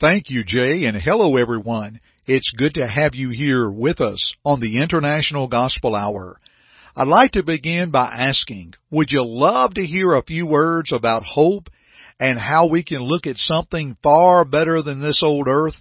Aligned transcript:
Thank 0.00 0.30
you, 0.30 0.44
Jay, 0.44 0.84
and 0.84 0.96
hello, 0.96 1.36
everyone. 1.38 1.98
It's 2.24 2.52
good 2.56 2.74
to 2.74 2.86
have 2.86 3.16
you 3.16 3.30
here 3.30 3.68
with 3.68 4.00
us 4.00 4.32
on 4.44 4.60
the 4.60 4.80
International 4.80 5.48
Gospel 5.48 5.96
Hour. 5.96 6.38
I'd 6.94 7.08
like 7.08 7.32
to 7.32 7.42
begin 7.42 7.90
by 7.90 8.06
asking, 8.06 8.74
would 8.92 9.10
you 9.10 9.24
love 9.24 9.74
to 9.74 9.84
hear 9.84 10.14
a 10.14 10.22
few 10.22 10.46
words 10.46 10.92
about 10.92 11.24
hope 11.24 11.68
and 12.20 12.38
how 12.38 12.68
we 12.68 12.84
can 12.84 13.00
look 13.00 13.26
at 13.26 13.38
something 13.38 13.96
far 14.00 14.44
better 14.44 14.82
than 14.82 15.02
this 15.02 15.20
old 15.24 15.48
earth? 15.48 15.74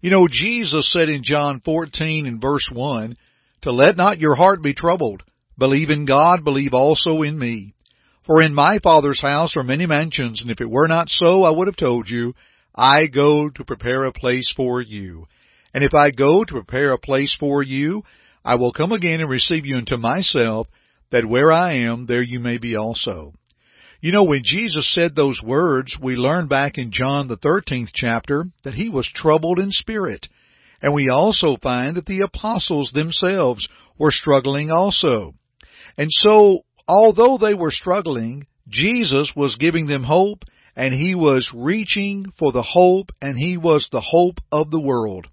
You 0.00 0.12
know, 0.12 0.28
Jesus 0.30 0.92
said 0.92 1.08
in 1.08 1.24
John 1.24 1.60
14 1.64 2.26
and 2.26 2.40
verse 2.40 2.70
1, 2.72 3.16
to 3.62 3.72
let 3.72 3.96
not 3.96 4.20
your 4.20 4.36
heart 4.36 4.62
be 4.62 4.72
troubled. 4.72 5.24
Believe 5.58 5.90
in 5.90 6.06
God, 6.06 6.44
believe 6.44 6.74
also 6.74 7.22
in 7.22 7.36
me. 7.36 7.74
For 8.24 8.40
in 8.40 8.54
my 8.54 8.78
Father's 8.80 9.20
house 9.20 9.56
are 9.56 9.64
many 9.64 9.86
mansions, 9.86 10.40
and 10.40 10.48
if 10.52 10.60
it 10.60 10.70
were 10.70 10.86
not 10.86 11.08
so, 11.08 11.42
I 11.42 11.50
would 11.50 11.66
have 11.66 11.74
told 11.74 12.08
you, 12.08 12.34
I 12.74 13.06
go 13.06 13.48
to 13.50 13.64
prepare 13.64 14.04
a 14.04 14.12
place 14.12 14.52
for 14.56 14.80
you. 14.80 15.26
And 15.74 15.84
if 15.84 15.94
I 15.94 16.10
go 16.10 16.44
to 16.44 16.52
prepare 16.52 16.92
a 16.92 16.98
place 16.98 17.36
for 17.38 17.62
you, 17.62 18.02
I 18.44 18.56
will 18.56 18.72
come 18.72 18.92
again 18.92 19.20
and 19.20 19.30
receive 19.30 19.66
you 19.66 19.76
unto 19.76 19.96
myself, 19.96 20.66
that 21.10 21.26
where 21.26 21.52
I 21.52 21.74
am, 21.74 22.06
there 22.06 22.22
you 22.22 22.40
may 22.40 22.58
be 22.58 22.76
also. 22.76 23.34
You 24.00 24.10
know, 24.10 24.24
when 24.24 24.42
Jesus 24.42 24.92
said 24.92 25.14
those 25.14 25.40
words, 25.44 25.96
we 26.02 26.16
learn 26.16 26.48
back 26.48 26.76
in 26.76 26.90
John 26.90 27.28
the 27.28 27.36
13th 27.36 27.90
chapter 27.94 28.46
that 28.64 28.74
he 28.74 28.88
was 28.88 29.08
troubled 29.14 29.60
in 29.60 29.70
spirit. 29.70 30.28
And 30.80 30.92
we 30.92 31.08
also 31.08 31.56
find 31.62 31.96
that 31.96 32.06
the 32.06 32.22
apostles 32.22 32.90
themselves 32.92 33.68
were 33.98 34.10
struggling 34.10 34.72
also. 34.72 35.34
And 35.96 36.08
so, 36.10 36.64
although 36.88 37.38
they 37.38 37.54
were 37.54 37.70
struggling, 37.70 38.46
Jesus 38.68 39.32
was 39.36 39.56
giving 39.56 39.86
them 39.86 40.02
hope 40.02 40.44
and 40.76 40.94
he 40.94 41.14
was 41.14 41.50
reaching 41.54 42.32
for 42.38 42.52
the 42.52 42.62
hope 42.62 43.10
and 43.20 43.38
he 43.38 43.56
was 43.56 43.88
the 43.90 44.00
hope 44.00 44.38
of 44.50 44.70
the 44.70 44.80
world. 44.80 45.26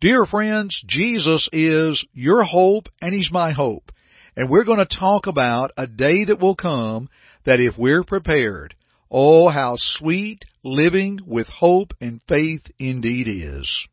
Dear 0.00 0.26
friends, 0.26 0.82
Jesus 0.86 1.48
is 1.52 2.04
your 2.12 2.44
hope 2.44 2.88
and 3.00 3.14
he's 3.14 3.30
my 3.32 3.52
hope. 3.52 3.90
And 4.36 4.50
we're 4.50 4.64
going 4.64 4.84
to 4.84 4.98
talk 4.98 5.26
about 5.26 5.70
a 5.76 5.86
day 5.86 6.24
that 6.24 6.40
will 6.40 6.56
come 6.56 7.08
that 7.46 7.60
if 7.60 7.78
we're 7.78 8.04
prepared, 8.04 8.74
oh, 9.10 9.48
how 9.48 9.76
sweet 9.76 10.44
living 10.62 11.20
with 11.26 11.46
hope 11.46 11.92
and 12.00 12.20
faith 12.28 12.62
indeed 12.78 13.28
is. 13.28 13.86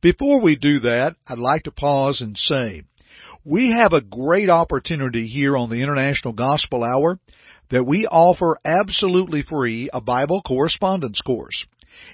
Before 0.00 0.40
we 0.40 0.56
do 0.56 0.80
that, 0.80 1.16
I'd 1.26 1.38
like 1.38 1.62
to 1.64 1.70
pause 1.70 2.20
and 2.20 2.36
say, 2.36 2.82
we 3.44 3.70
have 3.70 3.92
a 3.92 4.00
great 4.00 4.50
opportunity 4.50 5.26
here 5.26 5.56
on 5.56 5.70
the 5.70 5.82
International 5.82 6.32
Gospel 6.32 6.84
Hour 6.84 7.18
that 7.72 7.84
we 7.84 8.06
offer 8.06 8.56
absolutely 8.64 9.42
free 9.42 9.90
a 9.92 10.00
Bible 10.00 10.42
correspondence 10.46 11.20
course. 11.20 11.66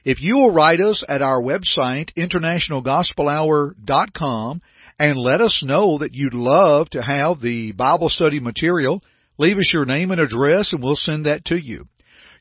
If 0.04 0.22
you 0.22 0.36
will 0.36 0.54
write 0.54 0.80
us 0.80 1.04
at 1.06 1.20
our 1.20 1.42
website, 1.42 2.14
internationalgospelhour.com, 2.16 4.62
and 4.98 5.18
let 5.18 5.42
us 5.42 5.62
know 5.64 5.98
that 5.98 6.14
you'd 6.14 6.34
love 6.34 6.88
to 6.90 7.02
have 7.02 7.40
the 7.40 7.72
Bible 7.72 8.08
study 8.08 8.38
material 8.40 9.02
Leave 9.38 9.56
us 9.56 9.72
your 9.72 9.84
name 9.84 10.10
and 10.10 10.20
address 10.20 10.72
and 10.72 10.82
we'll 10.82 10.96
send 10.96 11.26
that 11.26 11.44
to 11.44 11.56
you. 11.56 11.86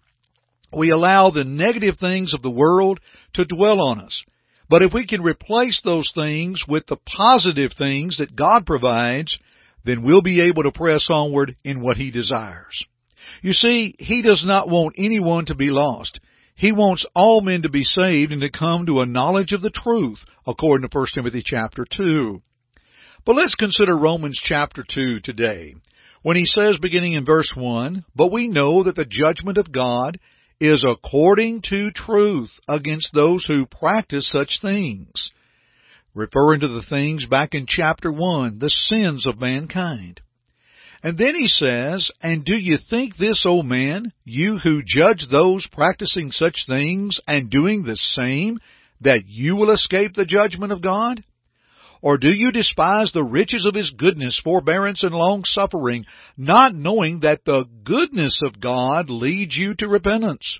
we 0.72 0.90
allow 0.90 1.30
the 1.30 1.42
negative 1.42 1.96
things 1.98 2.34
of 2.34 2.42
the 2.42 2.50
world 2.50 3.00
to 3.34 3.44
dwell 3.44 3.80
on 3.80 3.98
us. 3.98 4.24
But 4.70 4.82
if 4.82 4.92
we 4.94 5.08
can 5.08 5.22
replace 5.22 5.80
those 5.84 6.12
things 6.14 6.62
with 6.68 6.86
the 6.86 6.98
positive 7.04 7.72
things 7.76 8.18
that 8.18 8.36
God 8.36 8.64
provides, 8.64 9.38
then 9.86 10.02
we'll 10.02 10.22
be 10.22 10.40
able 10.42 10.64
to 10.64 10.72
press 10.72 11.06
onward 11.10 11.56
in 11.64 11.80
what 11.80 11.96
He 11.96 12.10
desires. 12.10 12.84
You 13.42 13.52
see, 13.52 13.94
He 13.98 14.22
does 14.22 14.44
not 14.46 14.68
want 14.68 14.96
anyone 14.98 15.46
to 15.46 15.54
be 15.54 15.70
lost. 15.70 16.20
He 16.54 16.72
wants 16.72 17.04
all 17.14 17.42
men 17.42 17.62
to 17.62 17.68
be 17.68 17.84
saved 17.84 18.32
and 18.32 18.40
to 18.40 18.50
come 18.50 18.86
to 18.86 19.00
a 19.00 19.06
knowledge 19.06 19.52
of 19.52 19.60
the 19.60 19.70
truth, 19.70 20.24
according 20.46 20.88
to 20.88 20.98
1 20.98 21.06
Timothy 21.14 21.42
chapter 21.44 21.84
2. 21.96 22.42
But 23.26 23.36
let's 23.36 23.54
consider 23.54 23.96
Romans 23.96 24.40
chapter 24.42 24.84
2 24.88 25.20
today, 25.20 25.74
when 26.22 26.36
he 26.36 26.46
says, 26.46 26.78
beginning 26.80 27.12
in 27.12 27.24
verse 27.24 27.52
1, 27.54 28.04
But 28.14 28.32
we 28.32 28.48
know 28.48 28.84
that 28.84 28.96
the 28.96 29.04
judgment 29.04 29.58
of 29.58 29.72
God 29.72 30.18
is 30.60 30.84
according 30.88 31.62
to 31.68 31.90
truth 31.90 32.50
against 32.66 33.12
those 33.12 33.44
who 33.44 33.66
practice 33.66 34.28
such 34.32 34.60
things. 34.62 35.30
Referring 36.16 36.60
to 36.60 36.68
the 36.68 36.82
things 36.88 37.26
back 37.26 37.50
in 37.52 37.66
chapter 37.68 38.10
1, 38.10 38.58
the 38.58 38.70
sins 38.70 39.26
of 39.26 39.38
mankind. 39.38 40.22
And 41.02 41.18
then 41.18 41.34
he 41.34 41.46
says, 41.46 42.10
And 42.22 42.42
do 42.42 42.54
you 42.54 42.78
think 42.78 43.18
this, 43.18 43.44
O 43.46 43.62
man, 43.62 44.14
you 44.24 44.56
who 44.56 44.80
judge 44.82 45.26
those 45.30 45.68
practicing 45.70 46.30
such 46.30 46.64
things 46.66 47.20
and 47.28 47.50
doing 47.50 47.82
the 47.82 47.98
same, 47.98 48.60
that 49.02 49.24
you 49.26 49.56
will 49.56 49.70
escape 49.70 50.14
the 50.14 50.24
judgment 50.24 50.72
of 50.72 50.80
God? 50.80 51.22
Or 52.00 52.16
do 52.16 52.30
you 52.30 52.50
despise 52.50 53.12
the 53.12 53.22
riches 53.22 53.66
of 53.66 53.74
His 53.74 53.90
goodness, 53.90 54.40
forbearance, 54.42 55.02
and 55.02 55.14
long 55.14 55.42
suffering, 55.44 56.06
not 56.34 56.74
knowing 56.74 57.20
that 57.20 57.44
the 57.44 57.66
goodness 57.84 58.40
of 58.42 58.58
God 58.58 59.10
leads 59.10 59.54
you 59.54 59.74
to 59.74 59.86
repentance? 59.86 60.58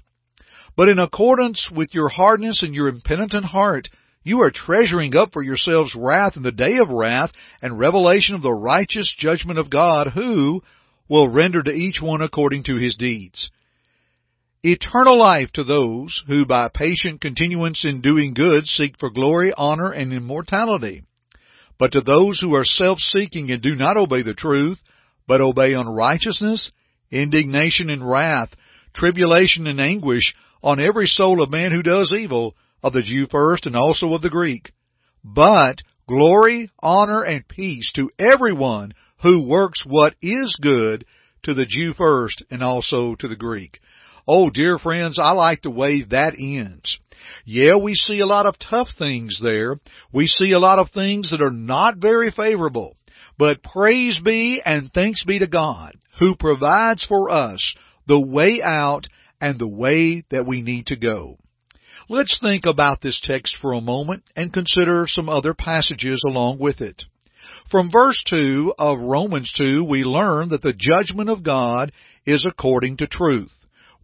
But 0.76 0.90
in 0.90 0.98
accordance 0.98 1.66
with 1.74 1.94
your 1.94 2.10
hardness 2.10 2.62
and 2.62 2.74
your 2.74 2.88
impenitent 2.88 3.46
heart, 3.46 3.88
you 4.26 4.40
are 4.40 4.50
treasuring 4.50 5.16
up 5.16 5.32
for 5.32 5.40
yourselves 5.40 5.94
wrath 5.96 6.36
in 6.36 6.42
the 6.42 6.50
day 6.50 6.78
of 6.78 6.90
wrath 6.90 7.30
and 7.62 7.78
revelation 7.78 8.34
of 8.34 8.42
the 8.42 8.52
righteous 8.52 9.14
judgment 9.16 9.56
of 9.56 9.70
God, 9.70 10.08
who 10.12 10.62
will 11.08 11.28
render 11.28 11.62
to 11.62 11.70
each 11.70 12.00
one 12.02 12.20
according 12.20 12.64
to 12.64 12.74
his 12.76 12.96
deeds. 12.96 13.48
eternal 14.64 15.16
life 15.16 15.50
to 15.52 15.62
those 15.62 16.24
who 16.26 16.44
by 16.44 16.68
patient 16.74 17.20
continuance 17.20 17.84
in 17.84 18.00
doing 18.00 18.34
good 18.34 18.66
seek 18.66 18.98
for 18.98 19.10
glory, 19.10 19.52
honor, 19.56 19.92
and 19.92 20.12
immortality. 20.12 21.04
But 21.78 21.92
to 21.92 22.00
those 22.00 22.40
who 22.40 22.54
are 22.54 22.64
self-seeking 22.64 23.50
and 23.52 23.62
do 23.62 23.76
not 23.76 23.96
obey 23.96 24.22
the 24.22 24.34
truth, 24.34 24.78
but 25.28 25.40
obey 25.40 25.74
unrighteousness, 25.74 26.72
indignation 27.12 27.90
and 27.90 28.08
wrath, 28.08 28.48
tribulation 28.92 29.68
and 29.68 29.80
anguish 29.80 30.34
on 30.62 30.80
every 30.80 31.06
soul 31.06 31.40
of 31.40 31.50
man 31.50 31.70
who 31.70 31.82
does 31.82 32.12
evil, 32.16 32.56
of 32.86 32.92
the 32.92 33.02
Jew 33.02 33.26
first 33.28 33.66
and 33.66 33.74
also 33.74 34.14
of 34.14 34.22
the 34.22 34.30
Greek. 34.30 34.72
But 35.24 35.78
glory, 36.08 36.70
honor, 36.78 37.24
and 37.24 37.46
peace 37.46 37.90
to 37.96 38.10
everyone 38.16 38.94
who 39.22 39.46
works 39.46 39.82
what 39.84 40.14
is 40.22 40.56
good, 40.62 41.04
to 41.42 41.52
the 41.52 41.66
Jew 41.66 41.94
first 41.94 42.44
and 42.48 42.62
also 42.62 43.16
to 43.16 43.26
the 43.26 43.36
Greek. 43.36 43.80
Oh, 44.26 44.50
dear 44.50 44.78
friends, 44.78 45.18
I 45.20 45.32
like 45.32 45.62
the 45.62 45.70
way 45.70 46.04
that 46.10 46.34
ends. 46.38 46.98
Yeah, 47.44 47.76
we 47.76 47.94
see 47.94 48.20
a 48.20 48.26
lot 48.26 48.46
of 48.46 48.58
tough 48.58 48.88
things 48.96 49.40
there. 49.42 49.76
We 50.12 50.28
see 50.28 50.52
a 50.52 50.58
lot 50.60 50.78
of 50.78 50.90
things 50.90 51.30
that 51.30 51.42
are 51.42 51.50
not 51.50 51.96
very 51.96 52.30
favorable. 52.30 52.96
But 53.36 53.62
praise 53.64 54.20
be 54.24 54.62
and 54.64 54.92
thanks 54.92 55.24
be 55.24 55.40
to 55.40 55.46
God 55.46 55.94
who 56.18 56.36
provides 56.36 57.04
for 57.04 57.30
us 57.30 57.74
the 58.06 58.20
way 58.20 58.62
out 58.62 59.06
and 59.40 59.58
the 59.58 59.68
way 59.68 60.24
that 60.30 60.46
we 60.46 60.62
need 60.62 60.86
to 60.86 60.96
go. 60.96 61.38
Let's 62.08 62.38
think 62.40 62.66
about 62.66 63.00
this 63.00 63.20
text 63.22 63.56
for 63.60 63.72
a 63.72 63.80
moment 63.80 64.22
and 64.34 64.52
consider 64.52 65.06
some 65.08 65.28
other 65.28 65.54
passages 65.54 66.22
along 66.26 66.58
with 66.58 66.80
it. 66.80 67.02
From 67.70 67.90
verse 67.90 68.22
2 68.28 68.74
of 68.78 69.00
Romans 69.00 69.52
2, 69.56 69.84
we 69.84 70.04
learn 70.04 70.50
that 70.50 70.62
the 70.62 70.72
judgment 70.72 71.30
of 71.30 71.42
God 71.42 71.92
is 72.24 72.44
according 72.46 72.98
to 72.98 73.06
truth. 73.06 73.52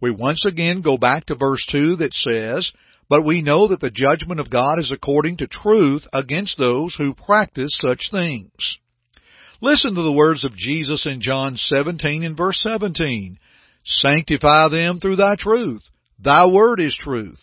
We 0.01 0.11
once 0.11 0.43
again 0.45 0.81
go 0.81 0.97
back 0.97 1.27
to 1.27 1.35
verse 1.35 1.65
2 1.71 1.97
that 1.97 2.13
says, 2.13 2.71
But 3.09 3.25
we 3.25 3.41
know 3.41 3.67
that 3.69 3.79
the 3.79 3.91
judgment 3.91 4.39
of 4.39 4.49
God 4.49 4.79
is 4.79 4.91
according 4.93 5.37
to 5.37 5.47
truth 5.47 6.05
against 6.11 6.57
those 6.57 6.95
who 6.95 7.13
practice 7.13 7.77
such 7.81 8.09
things. 8.11 8.77
Listen 9.61 9.95
to 9.95 10.01
the 10.01 10.11
words 10.11 10.43
of 10.43 10.57
Jesus 10.57 11.05
in 11.05 11.21
John 11.21 11.55
17 11.55 12.23
and 12.23 12.35
verse 12.35 12.59
17. 12.61 13.39
Sanctify 13.85 14.67
them 14.69 14.99
through 14.99 15.15
thy 15.15 15.35
truth. 15.37 15.83
Thy 16.19 16.47
word 16.47 16.81
is 16.81 16.97
truth. 16.99 17.39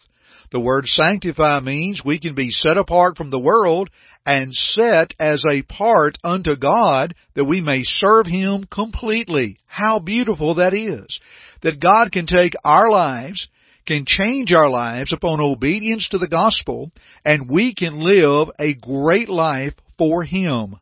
The 0.52 0.60
word 0.60 0.86
sanctify 0.86 1.60
means 1.60 2.02
we 2.04 2.18
can 2.18 2.34
be 2.34 2.50
set 2.50 2.76
apart 2.76 3.16
from 3.16 3.30
the 3.30 3.38
world 3.38 3.88
and 4.26 4.52
set 4.52 5.14
as 5.20 5.44
a 5.48 5.62
part 5.62 6.18
unto 6.24 6.56
God 6.56 7.14
that 7.34 7.44
we 7.44 7.60
may 7.60 7.82
serve 7.84 8.26
Him 8.26 8.64
completely. 8.64 9.58
How 9.66 10.00
beautiful 10.00 10.56
that 10.56 10.74
is. 10.74 11.20
That 11.62 11.80
God 11.80 12.10
can 12.10 12.26
take 12.26 12.54
our 12.64 12.90
lives, 12.90 13.46
can 13.86 14.04
change 14.06 14.52
our 14.52 14.68
lives 14.68 15.12
upon 15.12 15.40
obedience 15.40 16.08
to 16.10 16.18
the 16.18 16.28
gospel, 16.28 16.90
and 17.24 17.48
we 17.48 17.72
can 17.74 18.00
live 18.00 18.48
a 18.58 18.74
great 18.74 19.28
life 19.28 19.74
for 19.98 20.24
Him. 20.24 20.80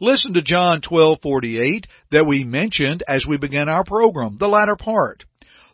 Listen 0.00 0.34
to 0.34 0.42
John 0.42 0.80
12:48 0.82 1.86
that 2.12 2.26
we 2.26 2.44
mentioned 2.44 3.02
as 3.08 3.26
we 3.26 3.38
began 3.38 3.68
our 3.68 3.84
program, 3.84 4.36
the 4.38 4.48
latter 4.48 4.76
part. 4.76 5.24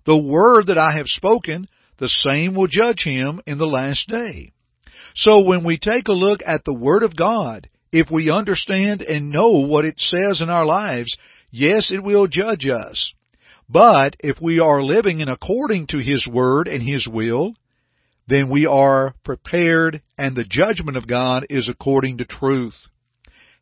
The 0.06 0.16
word 0.16 0.66
that 0.66 0.78
I 0.78 0.92
have 0.96 1.06
spoken, 1.06 1.68
the 2.00 2.08
same 2.08 2.54
will 2.54 2.66
judge 2.66 3.04
him 3.04 3.40
in 3.46 3.58
the 3.58 3.66
last 3.66 4.08
day. 4.08 4.52
So 5.14 5.40
when 5.40 5.64
we 5.64 5.78
take 5.78 6.08
a 6.08 6.12
look 6.12 6.40
at 6.44 6.64
the 6.64 6.74
Word 6.74 7.02
of 7.02 7.14
God, 7.14 7.68
if 7.92 8.10
we 8.10 8.30
understand 8.30 9.02
and 9.02 9.30
know 9.30 9.66
what 9.66 9.84
it 9.84 10.00
says 10.00 10.40
in 10.40 10.48
our 10.48 10.64
lives, 10.64 11.16
yes, 11.50 11.90
it 11.92 12.02
will 12.02 12.26
judge 12.26 12.66
us. 12.66 13.12
But 13.68 14.16
if 14.20 14.36
we 14.40 14.60
are 14.60 14.82
living 14.82 15.20
in 15.20 15.28
according 15.28 15.88
to 15.88 15.98
His 15.98 16.26
Word 16.26 16.68
and 16.68 16.82
His 16.82 17.06
will, 17.06 17.54
then 18.26 18.48
we 18.48 18.66
are 18.66 19.14
prepared 19.24 20.02
and 20.16 20.34
the 20.34 20.44
judgment 20.44 20.96
of 20.96 21.08
God 21.08 21.46
is 21.50 21.68
according 21.68 22.18
to 22.18 22.24
truth. 22.24 22.76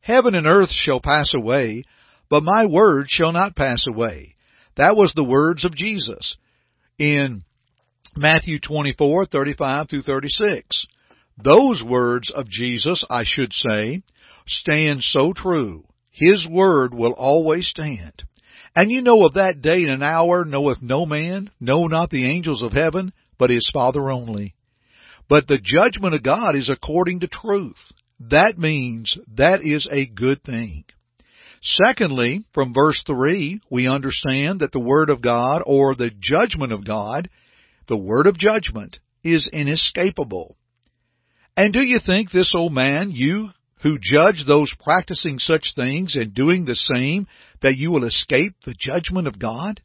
Heaven 0.00 0.34
and 0.34 0.46
earth 0.46 0.70
shall 0.70 1.00
pass 1.00 1.32
away, 1.34 1.84
but 2.30 2.42
my 2.42 2.66
word 2.66 3.06
shall 3.08 3.32
not 3.32 3.56
pass 3.56 3.84
away. 3.88 4.36
That 4.76 4.96
was 4.96 5.12
the 5.14 5.24
words 5.24 5.64
of 5.64 5.74
Jesus 5.74 6.36
in 6.98 7.44
Matthew 8.18 8.58
24:35 8.58 9.88
through 9.88 10.02
36. 10.02 10.86
Those 11.42 11.84
words 11.84 12.32
of 12.32 12.48
Jesus, 12.48 13.04
I 13.08 13.22
should 13.24 13.52
say, 13.52 14.02
stand 14.46 15.02
so 15.02 15.32
true. 15.32 15.84
His 16.10 16.46
word 16.50 16.92
will 16.92 17.12
always 17.12 17.68
stand. 17.68 18.24
And 18.74 18.90
you 18.90 19.02
know 19.02 19.24
of 19.24 19.34
that 19.34 19.62
day 19.62 19.84
and 19.84 19.92
an 19.92 20.02
hour 20.02 20.44
knoweth 20.44 20.82
no 20.82 21.06
man, 21.06 21.50
no 21.60 21.86
not 21.86 22.10
the 22.10 22.26
angels 22.26 22.62
of 22.62 22.72
heaven, 22.72 23.12
but 23.38 23.50
his 23.50 23.70
Father 23.72 24.10
only. 24.10 24.54
But 25.28 25.46
the 25.46 25.60
judgment 25.62 26.14
of 26.14 26.24
God 26.24 26.56
is 26.56 26.68
according 26.68 27.20
to 27.20 27.28
truth. 27.28 27.92
That 28.18 28.58
means 28.58 29.16
that 29.36 29.62
is 29.62 29.86
a 29.90 30.06
good 30.06 30.42
thing. 30.42 30.84
Secondly, 31.62 32.44
from 32.52 32.74
verse 32.74 33.02
3, 33.06 33.60
we 33.70 33.88
understand 33.88 34.60
that 34.60 34.72
the 34.72 34.80
Word 34.80 35.10
of 35.10 35.22
God, 35.22 35.62
or 35.66 35.94
the 35.94 36.10
judgment 36.20 36.72
of 36.72 36.84
God, 36.84 37.28
the 37.88 37.96
Word 37.96 38.26
of 38.26 38.38
judgment, 38.38 38.98
is 39.24 39.48
inescapable. 39.52 40.56
And 41.56 41.72
do 41.72 41.80
you 41.80 41.98
think 42.04 42.30
this 42.30 42.52
old 42.54 42.72
man, 42.72 43.10
you 43.10 43.48
who 43.82 43.98
judge 44.00 44.44
those 44.46 44.72
practicing 44.82 45.38
such 45.38 45.72
things 45.74 46.16
and 46.16 46.34
doing 46.34 46.64
the 46.64 46.74
same, 46.74 47.26
that 47.62 47.76
you 47.76 47.90
will 47.90 48.04
escape 48.04 48.54
the 48.64 48.74
judgment 48.78 49.26
of 49.26 49.38
God? 49.38 49.80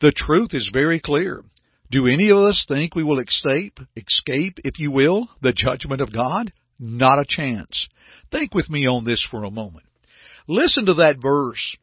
The 0.00 0.12
truth 0.12 0.50
is 0.52 0.70
very 0.72 1.00
clear. 1.00 1.42
Do 1.90 2.06
any 2.06 2.30
of 2.30 2.38
us 2.38 2.64
think 2.66 2.94
we 2.94 3.04
will 3.04 3.20
escape, 3.20 3.78
escape, 3.96 4.58
if 4.64 4.78
you 4.78 4.90
will, 4.90 5.28
the 5.42 5.52
judgment 5.52 6.00
of 6.00 6.12
God? 6.12 6.52
Not 6.78 7.20
a 7.20 7.26
chance. 7.28 7.86
Think 8.30 8.54
with 8.54 8.68
me 8.68 8.86
on 8.86 9.04
this 9.04 9.24
for 9.30 9.44
a 9.44 9.50
moment. 9.50 9.86
Listen 10.48 10.86
to 10.86 10.94
that 10.94 11.22
verse. 11.22 11.76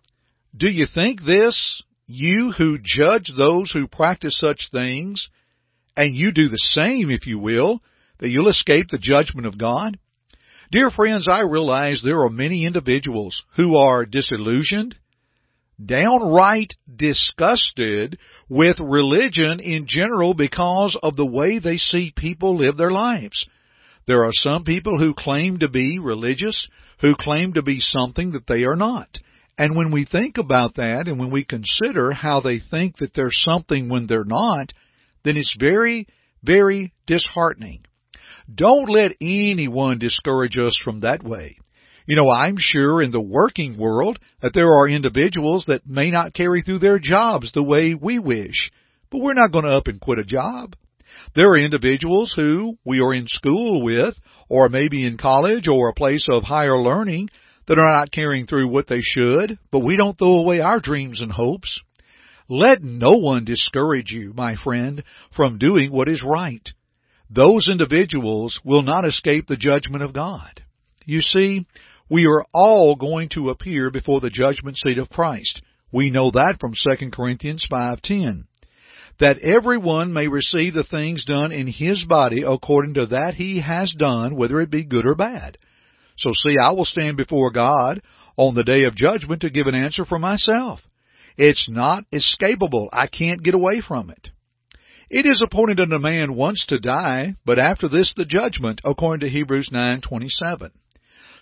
Do 0.55 0.69
you 0.69 0.85
think 0.93 1.21
this, 1.23 1.81
you 2.07 2.51
who 2.57 2.77
judge 2.83 3.31
those 3.37 3.71
who 3.71 3.87
practice 3.87 4.37
such 4.37 4.69
things, 4.71 5.29
and 5.95 6.15
you 6.15 6.31
do 6.31 6.49
the 6.49 6.57
same, 6.57 7.09
if 7.09 7.27
you 7.27 7.39
will, 7.39 7.81
that 8.19 8.29
you'll 8.29 8.49
escape 8.49 8.87
the 8.89 8.97
judgment 8.97 9.47
of 9.47 9.57
God? 9.57 9.97
Dear 10.71 10.89
friends, 10.89 11.27
I 11.29 11.41
realize 11.41 12.01
there 12.01 12.21
are 12.21 12.29
many 12.29 12.65
individuals 12.65 13.43
who 13.57 13.75
are 13.75 14.05
disillusioned, 14.05 14.95
downright 15.83 16.73
disgusted 16.93 18.17
with 18.47 18.79
religion 18.79 19.59
in 19.59 19.85
general 19.87 20.33
because 20.33 20.97
of 21.03 21.15
the 21.15 21.25
way 21.25 21.59
they 21.59 21.77
see 21.77 22.13
people 22.15 22.57
live 22.57 22.77
their 22.77 22.91
lives. 22.91 23.45
There 24.07 24.23
are 24.23 24.31
some 24.31 24.63
people 24.63 24.97
who 24.97 25.13
claim 25.13 25.59
to 25.59 25.69
be 25.69 25.99
religious, 25.99 26.67
who 27.01 27.15
claim 27.15 27.53
to 27.53 27.63
be 27.63 27.79
something 27.79 28.31
that 28.31 28.47
they 28.47 28.63
are 28.63 28.75
not. 28.75 29.09
And 29.57 29.75
when 29.75 29.91
we 29.91 30.05
think 30.05 30.37
about 30.37 30.75
that 30.75 31.07
and 31.07 31.19
when 31.19 31.31
we 31.31 31.43
consider 31.43 32.11
how 32.11 32.41
they 32.41 32.59
think 32.59 32.97
that 32.97 33.13
they're 33.13 33.29
something 33.29 33.89
when 33.89 34.07
they're 34.07 34.23
not, 34.23 34.71
then 35.23 35.37
it's 35.37 35.55
very, 35.59 36.07
very 36.43 36.93
disheartening. 37.07 37.85
Don't 38.53 38.89
let 38.89 39.11
anyone 39.21 39.99
discourage 39.99 40.57
us 40.57 40.79
from 40.83 41.01
that 41.01 41.23
way. 41.23 41.57
You 42.07 42.15
know, 42.15 42.29
I'm 42.29 42.57
sure 42.57 43.01
in 43.01 43.11
the 43.11 43.21
working 43.21 43.77
world 43.77 44.19
that 44.41 44.53
there 44.53 44.73
are 44.73 44.89
individuals 44.89 45.65
that 45.67 45.87
may 45.87 46.11
not 46.11 46.33
carry 46.33 46.61
through 46.61 46.79
their 46.79 46.99
jobs 46.99 47.51
the 47.51 47.63
way 47.63 47.93
we 47.93 48.19
wish, 48.19 48.71
but 49.09 49.21
we're 49.21 49.33
not 49.33 49.51
going 49.51 49.65
to 49.65 49.71
up 49.71 49.87
and 49.87 50.01
quit 50.01 50.19
a 50.19 50.23
job. 50.23 50.75
There 51.35 51.51
are 51.51 51.57
individuals 51.57 52.33
who 52.35 52.77
we 52.83 52.99
are 53.01 53.13
in 53.13 53.27
school 53.27 53.83
with, 53.83 54.15
or 54.49 54.69
maybe 54.69 55.05
in 55.05 55.17
college 55.17 55.67
or 55.67 55.89
a 55.89 55.93
place 55.93 56.27
of 56.29 56.43
higher 56.43 56.77
learning, 56.77 57.29
that 57.67 57.77
are 57.77 57.99
not 57.99 58.11
carrying 58.11 58.47
through 58.47 58.67
what 58.67 58.87
they 58.87 59.01
should, 59.01 59.57
but 59.71 59.79
we 59.79 59.95
don't 59.95 60.17
throw 60.17 60.39
away 60.39 60.59
our 60.59 60.79
dreams 60.79 61.21
and 61.21 61.31
hopes. 61.31 61.79
Let 62.51 62.83
no 62.83 63.13
one 63.13 63.45
discourage 63.45 64.11
you, 64.11 64.33
my 64.35 64.55
friend, 64.63 65.03
from 65.35 65.57
doing 65.57 65.91
what 65.91 66.09
is 66.09 66.23
right 66.23 66.67
those 67.33 67.69
individuals 67.71 68.59
will 68.65 68.81
not 68.81 69.05
escape 69.05 69.47
the 69.47 69.55
judgment 69.55 70.03
of 70.03 70.13
God. 70.13 70.61
You 71.05 71.21
see, 71.21 71.65
we 72.09 72.25
are 72.25 72.43
all 72.53 72.95
going 72.95 73.29
to 73.29 73.49
appear 73.49 73.89
before 73.89 74.19
the 74.19 74.29
judgment 74.29 74.77
seat 74.77 74.97
of 74.97 75.09
Christ. 75.09 75.61
We 75.93 76.11
know 76.11 76.31
that 76.31 76.57
from 76.59 76.73
2 76.75 77.11
Corinthians 77.11 77.65
5:10. 77.71 78.47
That 79.19 79.39
everyone 79.39 80.13
may 80.13 80.27
receive 80.27 80.73
the 80.73 80.83
things 80.83 81.23
done 81.25 81.51
in 81.51 81.67
his 81.67 82.03
body 82.05 82.43
according 82.45 82.95
to 82.95 83.05
that 83.07 83.35
he 83.35 83.59
has 83.59 83.93
done, 83.93 84.35
whether 84.35 84.59
it 84.59 84.69
be 84.69 84.83
good 84.83 85.05
or 85.05 85.15
bad. 85.15 85.57
So 86.17 86.31
see, 86.33 86.57
I 86.61 86.71
will 86.71 86.85
stand 86.85 87.17
before 87.17 87.51
God 87.51 88.01
on 88.35 88.55
the 88.55 88.63
day 88.63 88.83
of 88.83 88.95
judgment 88.95 89.41
to 89.41 89.49
give 89.49 89.67
an 89.67 89.75
answer 89.75 90.05
for 90.05 90.19
myself. 90.19 90.81
It's 91.43 91.67
not 91.67 92.05
escapable. 92.13 92.89
I 92.93 93.07
can't 93.07 93.41
get 93.41 93.55
away 93.55 93.81
from 93.81 94.11
it. 94.11 94.29
It 95.09 95.25
is 95.25 95.41
appointed 95.43 95.79
unto 95.79 95.97
man 95.97 96.35
once 96.35 96.63
to 96.67 96.77
die, 96.77 97.33
but 97.43 97.57
after 97.57 97.89
this 97.89 98.13
the 98.15 98.25
judgment, 98.25 98.79
according 98.85 99.21
to 99.21 99.33
Hebrews 99.33 99.71
9:27. 99.73 100.69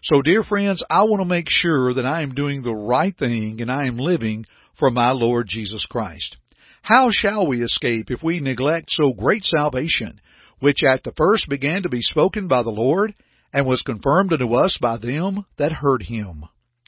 So 0.02 0.22
dear 0.22 0.46
friends, 0.46 0.82
I 0.90 1.04
want 1.04 1.22
to 1.22 1.28
make 1.28 1.50
sure 1.50 1.94
that 1.94 2.06
I 2.06 2.22
am 2.22 2.34
doing 2.34 2.62
the 2.62 2.74
right 2.74 3.14
thing 3.14 3.60
and 3.60 3.70
I 3.70 3.88
am 3.88 3.98
living 3.98 4.46
for 4.78 4.90
my 4.90 5.12
Lord 5.12 5.48
Jesus 5.50 5.86
Christ. 5.86 6.38
How 6.82 7.10
shall 7.12 7.46
we 7.46 7.62
escape 7.62 8.10
if 8.10 8.24
we 8.24 8.40
neglect 8.40 8.92
so 8.92 9.12
great 9.12 9.44
salvation, 9.44 10.22
which 10.62 10.82
at 10.82 11.04
the 11.04 11.12
first 11.18 11.50
began 11.50 11.84
to 11.84 11.90
be 11.90 12.02
spoken 12.02 12.48
by 12.48 12.64
the 12.64 12.70
Lord, 12.70 13.14
and 13.52 13.68
was 13.68 13.82
confirmed 13.82 14.32
unto 14.32 14.54
us 14.54 14.78
by 14.80 14.96
them 14.96 15.46
that 15.58 15.74
heard 15.74 16.04
him? 16.04 16.46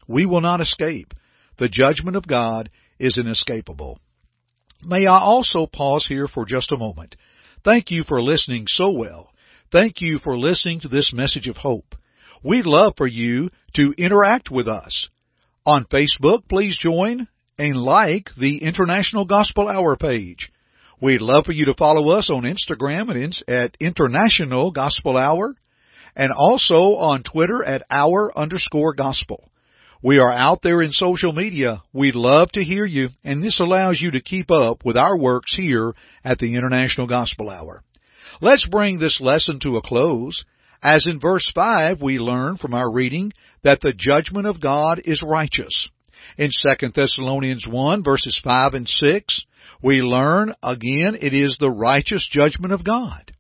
We 0.07 0.25
will 0.25 0.39
not 0.39 0.61
escape. 0.61 1.13
The 1.57 1.67
judgment 1.67 2.15
of 2.15 2.25
God 2.25 2.69
is 3.01 3.17
inescapable. 3.17 3.99
May 4.83 5.05
I 5.05 5.19
also 5.19 5.67
pause 5.67 6.05
here 6.07 6.27
for 6.27 6.45
just 6.45 6.71
a 6.71 6.77
moment. 6.77 7.15
Thank 7.63 7.91
you 7.91 8.03
for 8.03 8.21
listening 8.21 8.65
so 8.67 8.91
well. 8.91 9.29
Thank 9.71 10.01
you 10.01 10.19
for 10.19 10.37
listening 10.37 10.79
to 10.81 10.87
this 10.87 11.11
message 11.13 11.47
of 11.47 11.57
hope. 11.57 11.95
We'd 12.43 12.65
love 12.65 12.93
for 12.97 13.07
you 13.07 13.49
to 13.75 13.93
interact 13.97 14.49
with 14.49 14.67
us. 14.67 15.09
On 15.65 15.85
Facebook, 15.85 16.47
please 16.49 16.77
join 16.79 17.27
and 17.57 17.77
like 17.77 18.29
the 18.39 18.63
International 18.63 19.25
Gospel 19.25 19.67
Hour 19.67 19.95
page. 19.95 20.51
We'd 20.99 21.21
love 21.21 21.45
for 21.45 21.51
you 21.51 21.65
to 21.65 21.75
follow 21.77 22.09
us 22.17 22.29
on 22.29 22.43
Instagram 22.43 23.33
at 23.47 23.77
International 23.79 24.71
Gospel 24.71 25.17
Hour 25.17 25.55
and 26.15 26.31
also 26.31 26.95
on 26.95 27.23
Twitter 27.23 27.63
at 27.63 27.83
Hour 27.89 28.37
underscore 28.37 28.93
Gospel. 28.95 29.50
We 30.03 30.17
are 30.17 30.33
out 30.33 30.63
there 30.63 30.81
in 30.81 30.91
social 30.91 31.31
media. 31.31 31.83
We'd 31.93 32.15
love 32.15 32.51
to 32.53 32.63
hear 32.63 32.85
you, 32.85 33.09
and 33.23 33.43
this 33.43 33.59
allows 33.59 34.01
you 34.01 34.09
to 34.11 34.21
keep 34.21 34.49
up 34.49 34.83
with 34.83 34.97
our 34.97 35.15
works 35.15 35.53
here 35.55 35.93
at 36.23 36.39
the 36.39 36.55
International 36.55 37.05
Gospel 37.05 37.51
Hour. 37.51 37.83
Let's 38.41 38.67
bring 38.67 38.97
this 38.97 39.21
lesson 39.21 39.59
to 39.61 39.77
a 39.77 39.81
close. 39.83 40.43
As 40.81 41.05
in 41.05 41.19
verse 41.19 41.47
5 41.53 42.01
we 42.01 42.17
learn 42.17 42.57
from 42.57 42.73
our 42.73 42.91
reading 42.91 43.31
that 43.63 43.81
the 43.81 43.93
judgment 43.95 44.47
of 44.47 44.59
God 44.59 44.99
is 45.05 45.21
righteous. 45.23 45.87
In 46.35 46.49
2 46.49 46.87
Thessalonians 46.95 47.67
1 47.69 48.03
verses 48.03 48.39
5 48.43 48.73
and 48.73 48.87
6, 48.87 49.45
we 49.83 50.01
learn 50.01 50.55
again 50.63 51.15
it 51.21 51.35
is 51.35 51.57
the 51.59 51.69
righteous 51.69 52.27
judgment 52.31 52.73
of 52.73 52.83
God. 52.83 53.31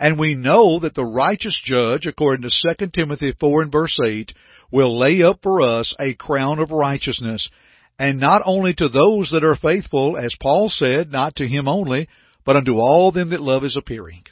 And 0.00 0.18
we 0.18 0.34
know 0.34 0.80
that 0.80 0.94
the 0.94 1.04
righteous 1.04 1.60
judge, 1.62 2.06
according 2.06 2.48
to 2.48 2.74
2 2.78 2.86
Timothy 2.88 3.32
4 3.38 3.62
and 3.62 3.70
verse 3.70 3.96
8, 4.04 4.32
will 4.70 4.98
lay 4.98 5.22
up 5.22 5.40
for 5.42 5.62
us 5.62 5.94
a 5.98 6.14
crown 6.14 6.58
of 6.58 6.70
righteousness, 6.70 7.48
and 7.98 8.18
not 8.18 8.42
only 8.44 8.74
to 8.74 8.88
those 8.88 9.30
that 9.30 9.44
are 9.44 9.56
faithful, 9.56 10.16
as 10.16 10.34
Paul 10.40 10.68
said, 10.70 11.10
not 11.10 11.36
to 11.36 11.46
him 11.46 11.68
only, 11.68 12.08
but 12.44 12.56
unto 12.56 12.78
all 12.78 13.12
them 13.12 13.30
that 13.30 13.40
love 13.40 13.62
his 13.62 13.76
appearing. 13.76 14.22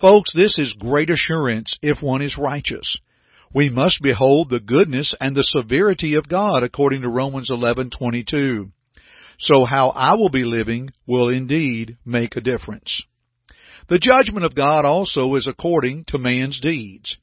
Folks, 0.00 0.32
this 0.34 0.58
is 0.58 0.76
great 0.78 1.08
assurance 1.08 1.78
if 1.80 2.02
one 2.02 2.20
is 2.20 2.36
righteous. 2.36 2.98
We 3.54 3.70
must 3.70 4.02
behold 4.02 4.50
the 4.50 4.60
goodness 4.60 5.14
and 5.18 5.34
the 5.34 5.42
severity 5.42 6.16
of 6.16 6.28
God 6.28 6.62
according 6.62 7.02
to 7.02 7.08
Romans 7.08 7.48
11:22. 7.50 8.70
So 9.38 9.64
how 9.64 9.90
I 9.90 10.14
will 10.14 10.28
be 10.28 10.44
living 10.44 10.90
will 11.06 11.28
indeed 11.28 11.96
make 12.04 12.36
a 12.36 12.40
difference. 12.42 13.00
The 13.88 13.98
judgment 13.98 14.44
of 14.44 14.54
God 14.54 14.84
also 14.84 15.34
is 15.36 15.46
according 15.46 16.04
to 16.08 16.18
man's 16.18 16.60
deeds. 16.60 17.16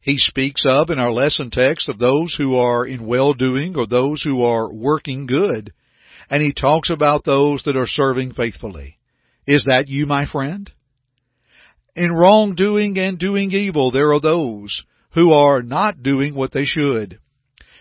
He 0.00 0.16
speaks 0.18 0.64
of 0.66 0.90
in 0.90 0.98
our 0.98 1.12
lesson 1.12 1.50
text 1.50 1.88
of 1.88 1.98
those 1.98 2.34
who 2.36 2.56
are 2.56 2.86
in 2.86 3.06
well-doing 3.06 3.76
or 3.76 3.86
those 3.86 4.22
who 4.22 4.42
are 4.42 4.72
working 4.72 5.26
good. 5.26 5.72
And 6.30 6.42
he 6.42 6.52
talks 6.52 6.90
about 6.90 7.24
those 7.24 7.62
that 7.64 7.76
are 7.76 7.86
serving 7.86 8.34
faithfully. 8.34 8.98
Is 9.46 9.64
that 9.64 9.88
you, 9.88 10.06
my 10.06 10.26
friend? 10.26 10.70
In 11.96 12.12
wrongdoing 12.12 12.96
and 12.98 13.18
doing 13.18 13.50
evil, 13.50 13.90
there 13.90 14.12
are 14.12 14.20
those 14.20 14.84
who 15.14 15.32
are 15.32 15.62
not 15.62 16.02
doing 16.02 16.34
what 16.34 16.52
they 16.52 16.64
should. 16.64 17.18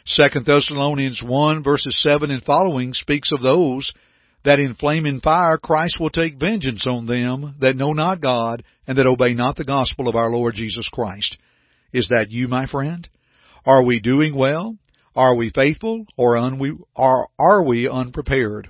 Second 0.05 0.45
Thessalonians 0.45 1.21
1 1.21 1.63
verses 1.63 2.01
7 2.01 2.31
and 2.31 2.41
following 2.41 2.93
speaks 2.93 3.31
of 3.31 3.41
those 3.41 3.91
that 4.45 4.59
in 4.59 4.73
flaming 4.75 5.19
fire 5.19 5.57
Christ 5.57 5.99
will 5.99 6.09
take 6.09 6.39
vengeance 6.39 6.87
on 6.87 7.05
them 7.05 7.55
that 7.59 7.75
know 7.75 7.91
not 7.91 8.21
God 8.21 8.63
and 8.87 8.97
that 8.97 9.05
obey 9.05 9.33
not 9.33 9.57
the 9.57 9.65
gospel 9.65 10.07
of 10.07 10.15
our 10.15 10.31
Lord 10.31 10.55
Jesus 10.55 10.87
Christ. 10.91 11.37
Is 11.93 12.09
that 12.09 12.31
you, 12.31 12.47
my 12.47 12.67
friend? 12.67 13.07
Are 13.65 13.83
we 13.83 13.99
doing 13.99 14.35
well? 14.35 14.77
Are 15.15 15.35
we 15.35 15.49
faithful 15.49 16.05
or 16.15 16.37
are, 16.95 17.27
are 17.39 17.63
we 17.63 17.89
unprepared? 17.89 18.69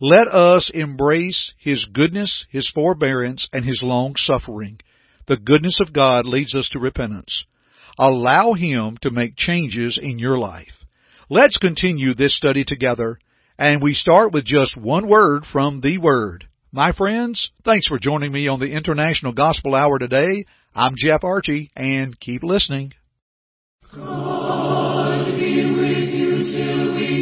Let 0.00 0.28
us 0.28 0.70
embrace 0.72 1.52
His 1.58 1.84
goodness, 1.84 2.46
His 2.50 2.70
forbearance, 2.74 3.48
and 3.52 3.64
His 3.64 3.82
long 3.82 4.14
suffering. 4.16 4.80
The 5.28 5.36
goodness 5.36 5.78
of 5.80 5.92
God 5.92 6.24
leads 6.24 6.54
us 6.54 6.70
to 6.72 6.78
repentance. 6.78 7.44
Allow 7.98 8.54
Him 8.54 8.96
to 9.02 9.10
make 9.10 9.36
changes 9.36 9.98
in 10.00 10.18
your 10.18 10.38
life. 10.38 10.72
Let's 11.28 11.58
continue 11.58 12.14
this 12.14 12.36
study 12.36 12.64
together, 12.64 13.18
and 13.58 13.82
we 13.82 13.92
start 13.92 14.32
with 14.32 14.44
just 14.46 14.76
one 14.76 15.06
word 15.06 15.42
from 15.52 15.82
the 15.82 15.98
Word. 15.98 16.48
My 16.72 16.92
friends, 16.92 17.50
thanks 17.64 17.88
for 17.88 17.98
joining 17.98 18.30
me 18.30 18.46
on 18.46 18.60
the 18.60 18.70
International 18.70 19.32
Gospel 19.32 19.74
Hour 19.74 19.98
today. 19.98 20.44
I'm 20.72 20.94
Jeff 20.96 21.24
Archie, 21.24 21.72
and 21.74 22.16
keep 22.20 22.44
listening. 22.44 22.92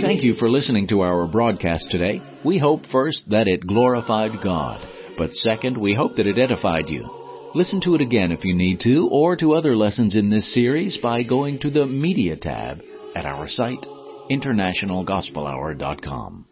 Thank 0.02 0.22
you 0.22 0.34
for 0.34 0.50
listening 0.50 0.88
to 0.88 1.00
our 1.00 1.26
broadcast 1.26 1.86
today. 1.90 2.20
We 2.44 2.58
hope 2.58 2.84
first 2.92 3.30
that 3.30 3.48
it 3.48 3.66
glorified 3.66 4.32
God, 4.44 4.86
but 5.16 5.32
second, 5.32 5.78
we 5.78 5.94
hope 5.94 6.16
that 6.16 6.26
it 6.26 6.38
edified 6.38 6.90
you. 6.90 7.08
Listen 7.54 7.80
to 7.84 7.94
it 7.94 8.02
again 8.02 8.32
if 8.32 8.44
you 8.44 8.54
need 8.54 8.80
to, 8.80 9.08
or 9.10 9.34
to 9.36 9.54
other 9.54 9.74
lessons 9.74 10.14
in 10.14 10.28
this 10.28 10.52
series 10.52 10.98
by 11.02 11.22
going 11.22 11.58
to 11.60 11.70
the 11.70 11.86
Media 11.86 12.36
tab 12.36 12.82
at 13.16 13.24
our 13.24 13.48
site, 13.48 13.86
internationalgospelhour.com. 14.30 16.44